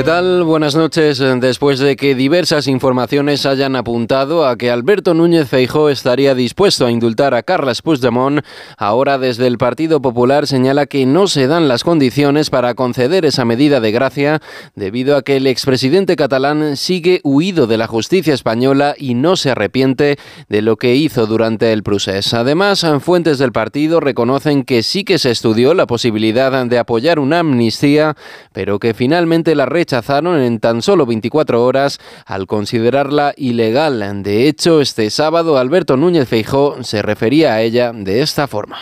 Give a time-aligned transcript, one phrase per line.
[0.00, 0.44] ¿Qué tal?
[0.44, 1.18] Buenas noches.
[1.18, 6.90] Después de que diversas informaciones hayan apuntado a que Alberto Núñez Feijó estaría dispuesto a
[6.90, 8.40] indultar a Carles Puigdemont,
[8.78, 13.44] ahora desde el Partido Popular señala que no se dan las condiciones para conceder esa
[13.44, 14.40] medida de gracia
[14.74, 19.50] debido a que el expresidente catalán sigue huido de la justicia española y no se
[19.50, 20.16] arrepiente
[20.48, 22.32] de lo que hizo durante el procés.
[22.32, 27.40] Además, fuentes del partido reconocen que sí que se estudió la posibilidad de apoyar una
[27.40, 28.16] amnistía,
[28.54, 34.22] pero que finalmente la en tan solo 24 horas al considerarla ilegal.
[34.22, 38.78] De hecho, este sábado Alberto Núñez Feijó se refería a ella de esta forma.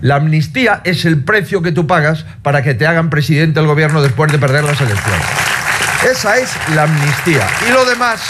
[0.00, 4.02] La amnistía es el precio que tú pagas para que te hagan presidente el gobierno
[4.02, 5.26] después de perder las elecciones.
[6.10, 7.46] Esa es la amnistía.
[7.68, 8.20] Y lo demás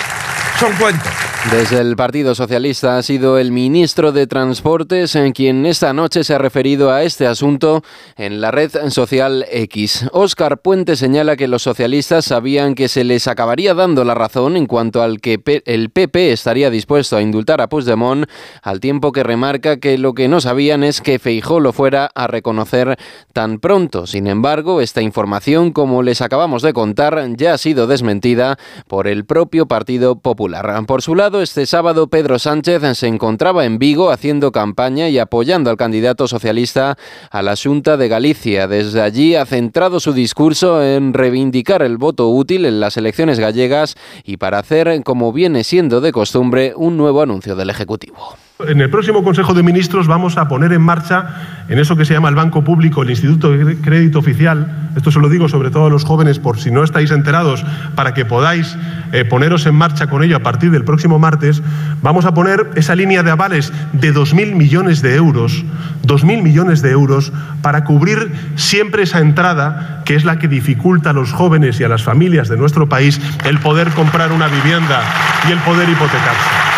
[1.50, 6.34] Desde el Partido Socialista ha sido el ministro de Transportes en quien esta noche se
[6.34, 7.82] ha referido a este asunto
[8.18, 10.06] en la red social X.
[10.12, 14.66] Óscar Puente señala que los socialistas sabían que se les acabaría dando la razón en
[14.66, 18.28] cuanto al que el PP estaría dispuesto a indultar a Puigdemont,
[18.62, 22.26] al tiempo que remarca que lo que no sabían es que Feijó lo fuera a
[22.26, 22.98] reconocer
[23.32, 24.06] tan pronto.
[24.06, 29.24] Sin embargo, esta información, como les acabamos de contar, ya ha sido desmentida por el
[29.24, 30.49] propio Partido Popular.
[30.86, 35.70] Por su lado, este sábado Pedro Sánchez se encontraba en Vigo haciendo campaña y apoyando
[35.70, 36.96] al candidato socialista
[37.30, 38.66] a la Junta de Galicia.
[38.66, 43.96] Desde allí ha centrado su discurso en reivindicar el voto útil en las elecciones gallegas
[44.24, 48.36] y para hacer, como viene siendo de costumbre, un nuevo anuncio del Ejecutivo.
[48.68, 52.12] En el próximo Consejo de Ministros vamos a poner en marcha, en eso que se
[52.12, 55.86] llama el Banco Público, el Instituto de Crédito Oficial, esto se lo digo sobre todo
[55.86, 58.76] a los jóvenes por si no estáis enterados, para que podáis
[59.12, 61.62] eh, poneros en marcha con ello a partir del próximo martes,
[62.02, 65.64] vamos a poner esa línea de avales de 2.000 millones de euros,
[66.06, 71.12] 2.000 millones de euros, para cubrir siempre esa entrada que es la que dificulta a
[71.12, 75.02] los jóvenes y a las familias de nuestro país el poder comprar una vivienda
[75.48, 76.69] y el poder hipotecarse.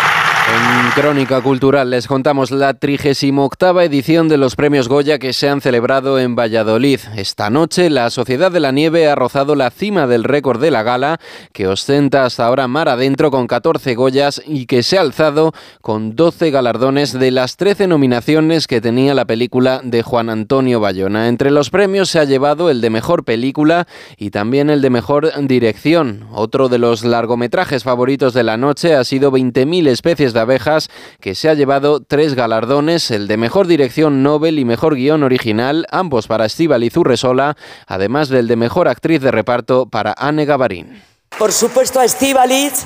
[0.45, 5.61] En Crónica Cultural les contamos la 38 edición de los premios Goya que se han
[5.61, 6.99] celebrado en Valladolid.
[7.15, 10.83] Esta noche la Sociedad de la Nieve ha rozado la cima del récord de la
[10.83, 11.19] gala
[11.53, 16.15] que ostenta hasta ahora mar adentro con 14 Goyas y que se ha alzado con
[16.15, 21.29] 12 galardones de las 13 nominaciones que tenía la película de Juan Antonio Bayona.
[21.29, 23.87] Entre los premios se ha llevado el de Mejor Película
[24.17, 26.27] y también el de Mejor Dirección.
[26.33, 30.89] Otro de los largometrajes favoritos de la noche ha sido 20.000 especies de abejas,
[31.19, 35.85] que se ha llevado tres galardones, el de Mejor Dirección Nobel y Mejor Guión Original,
[35.89, 37.55] ambos para Estíbaliz Urresola,
[37.87, 41.01] además del de Mejor Actriz de Reparto para Anne Gavarín.
[41.37, 42.85] Por supuesto a Estíbaliz,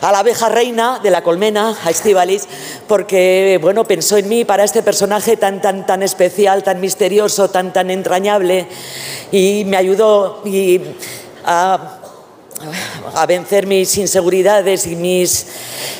[0.00, 2.46] a la abeja reina de la colmena, a Estíbaliz,
[2.86, 7.72] porque bueno, pensó en mí para este personaje tan tan tan especial, tan misterioso, tan
[7.72, 8.66] tan entrañable
[9.30, 10.80] y me ayudó y
[11.44, 11.99] a
[13.14, 15.46] a vencer mis inseguridades y mis,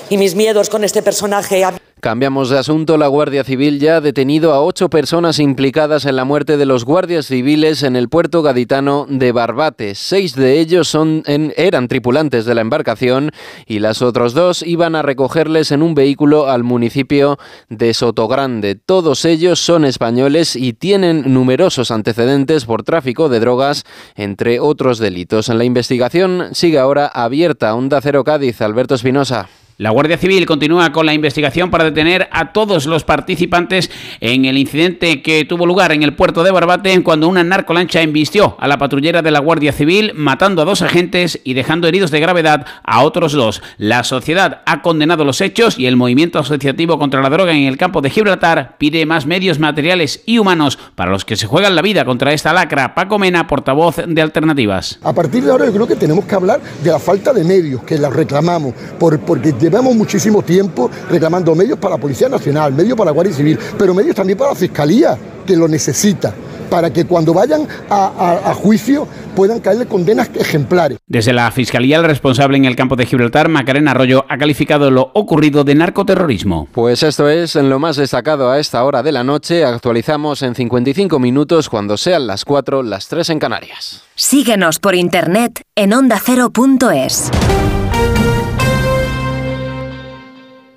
[0.08, 1.64] y mis miedos con este personaje.
[2.00, 2.96] Cambiamos de asunto.
[2.96, 6.86] La Guardia Civil ya ha detenido a ocho personas implicadas en la muerte de los
[6.86, 9.94] guardias civiles en el puerto gaditano de Barbate.
[9.94, 13.32] Seis de ellos son, eran tripulantes de la embarcación
[13.66, 18.76] y las otros dos iban a recogerles en un vehículo al municipio de Sotogrande.
[18.76, 23.84] Todos ellos son españoles y tienen numerosos antecedentes por tráfico de drogas,
[24.16, 25.50] entre otros delitos.
[25.50, 27.74] En la investigación sigue ahora abierta.
[27.74, 29.50] Onda Cero Cádiz, Alberto Espinosa.
[29.80, 34.58] La Guardia Civil continúa con la investigación para detener a todos los participantes en el
[34.58, 38.76] incidente que tuvo lugar en el puerto de Barbate cuando una narcolancha embistió a la
[38.76, 43.00] patrullera de la Guardia Civil, matando a dos agentes y dejando heridos de gravedad a
[43.00, 43.62] otros dos.
[43.78, 47.78] La sociedad ha condenado los hechos y el movimiento asociativo contra la droga en el
[47.78, 51.80] campo de Gibraltar pide más medios materiales y humanos para los que se juegan la
[51.80, 52.94] vida contra esta lacra.
[52.94, 54.98] Paco Mena, portavoz de Alternativas.
[55.02, 57.82] A partir de ahora yo creo que tenemos que hablar de la falta de medios,
[57.84, 62.96] que la reclamamos, por, porque llevamos muchísimo tiempo reclamando medios para la Policía Nacional, medios
[62.96, 65.16] para la Guardia Civil, pero medios también para la Fiscalía,
[65.46, 66.34] que lo necesita
[66.70, 70.98] para que cuando vayan a, juicio puedan caerle condenas ejemplares.
[71.06, 75.10] Desde la Fiscalía, el responsable en el campo de Gibraltar, Macarena Arroyo, ha calificado lo
[75.14, 76.68] ocurrido de narcoterrorismo.
[76.72, 79.64] Pues esto es en lo más destacado a esta hora de la noche.
[79.64, 84.02] Actualizamos en 55 minutos cuando sean las 4, las 3 en Canarias.
[84.14, 87.30] Síguenos por internet en ondacero.es.